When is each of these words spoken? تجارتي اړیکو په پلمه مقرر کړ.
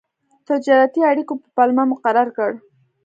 تجارتي 0.47 0.99
اړیکو 1.11 1.33
په 1.41 1.47
پلمه 1.55 1.83
مقرر 1.91 2.27
کړ. 2.37 2.51